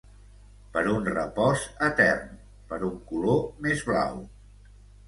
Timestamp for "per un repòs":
0.77-1.67